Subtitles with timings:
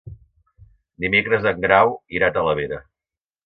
[1.05, 2.85] Dimecres en Grau irà a Talavera.